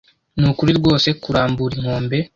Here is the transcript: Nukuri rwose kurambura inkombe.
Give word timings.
Nukuri 0.39 0.71
rwose 0.79 1.07
kurambura 1.21 1.73
inkombe. 1.77 2.17